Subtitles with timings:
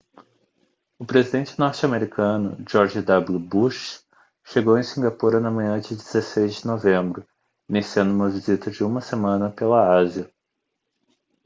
[0.97, 4.03] o presidente norte-americano george w bush
[4.43, 7.23] chegou em singapura na manhã de 16 de novembro
[7.69, 10.27] iniciando uma visita de uma semana pela ásia